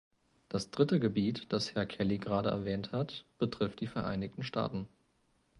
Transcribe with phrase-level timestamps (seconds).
[0.49, 4.87] Das dritte Gebiet, das Herr Kelly gerade erwähnt hat, betrifft die Vereinigten Staaten.